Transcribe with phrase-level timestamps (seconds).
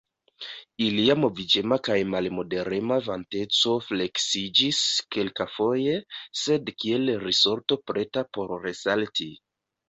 [0.83, 4.79] Ilia moviĝema kaj malmoderema vanteco fleksiĝis
[5.17, 5.99] kelkafoje,
[6.45, 9.31] sed kiel risorto preta por resalti.